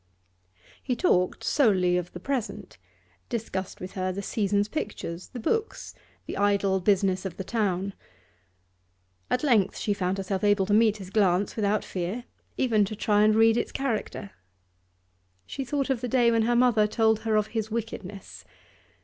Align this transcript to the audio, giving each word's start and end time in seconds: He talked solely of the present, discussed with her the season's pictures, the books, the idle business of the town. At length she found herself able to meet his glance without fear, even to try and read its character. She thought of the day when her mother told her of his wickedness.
He 0.81 0.95
talked 0.95 1.43
solely 1.43 1.95
of 1.95 2.11
the 2.11 2.19
present, 2.19 2.79
discussed 3.29 3.79
with 3.79 3.91
her 3.91 4.11
the 4.11 4.23
season's 4.23 4.67
pictures, 4.67 5.27
the 5.29 5.39
books, 5.39 5.93
the 6.25 6.37
idle 6.37 6.79
business 6.79 7.23
of 7.23 7.37
the 7.37 7.43
town. 7.43 7.93
At 9.29 9.43
length 9.43 9.77
she 9.77 9.93
found 9.93 10.17
herself 10.17 10.43
able 10.43 10.65
to 10.65 10.73
meet 10.73 10.97
his 10.97 11.11
glance 11.11 11.55
without 11.55 11.85
fear, 11.85 12.23
even 12.57 12.83
to 12.85 12.95
try 12.95 13.21
and 13.21 13.35
read 13.35 13.57
its 13.57 13.71
character. 13.71 14.31
She 15.45 15.63
thought 15.63 15.91
of 15.91 16.01
the 16.01 16.07
day 16.07 16.31
when 16.31 16.41
her 16.49 16.55
mother 16.55 16.87
told 16.87 17.19
her 17.19 17.35
of 17.35 17.45
his 17.53 17.69
wickedness. 17.69 18.43